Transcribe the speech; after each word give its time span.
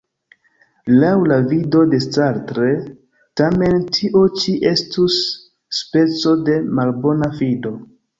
Laŭ 1.01 1.09
la 1.31 1.35
vido 1.49 1.81
de 1.91 1.99
Sartre, 2.05 2.69
tamen, 3.41 3.83
tio 3.97 4.23
ĉi 4.39 4.55
estus 4.71 5.19
speco 5.81 6.35
de 6.49 6.57
malbona 6.81 7.31
fido. 7.43 7.75